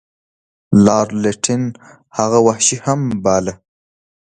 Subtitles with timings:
[0.85, 1.63] لارډ لیټن
[2.17, 3.53] هغه وحشي هم باله.